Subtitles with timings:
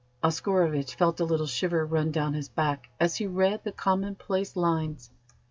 [0.23, 5.11] Oscarovitch felt a little shiver run down his back as he read the commonplace lines.